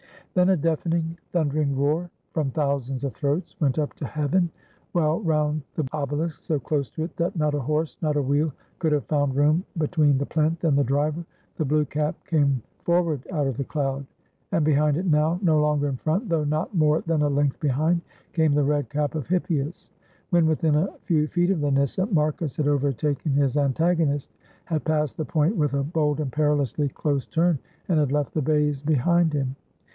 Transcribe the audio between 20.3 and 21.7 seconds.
When within a few feet of the